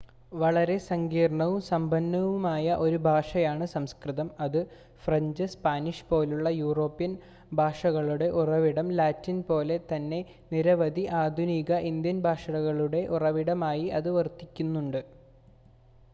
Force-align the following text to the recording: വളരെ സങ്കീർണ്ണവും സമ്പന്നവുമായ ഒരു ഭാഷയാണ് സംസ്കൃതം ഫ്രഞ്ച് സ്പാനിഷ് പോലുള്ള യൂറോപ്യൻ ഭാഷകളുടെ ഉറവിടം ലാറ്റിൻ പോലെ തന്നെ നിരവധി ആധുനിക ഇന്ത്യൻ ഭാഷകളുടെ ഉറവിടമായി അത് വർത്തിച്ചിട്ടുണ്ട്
വളരെ 0.33 0.75
സങ്കീർണ്ണവും 0.83 1.59
സമ്പന്നവുമായ 1.63 2.75
ഒരു 2.81 2.97
ഭാഷയാണ് 3.03 3.65
സംസ്കൃതം 3.73 4.29
ഫ്രഞ്ച് 5.03 5.45
സ്പാനിഷ് 5.51 6.07
പോലുള്ള 6.09 6.49
യൂറോപ്യൻ 6.55 7.11
ഭാഷകളുടെ 7.53 8.29
ഉറവിടം 8.41 8.89
ലാറ്റിൻ 8.97 9.37
പോലെ 9.49 9.77
തന്നെ 9.91 10.21
നിരവധി 10.51 11.03
ആധുനിക 11.21 11.81
ഇന്ത്യൻ 11.91 12.19
ഭാഷകളുടെ 12.23 13.03
ഉറവിടമായി 13.17 13.85
അത് 13.99 14.09
വർത്തിച്ചിട്ടുണ്ട് 14.17 15.01